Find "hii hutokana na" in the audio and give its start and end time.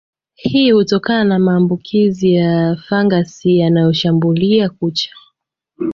0.33-1.39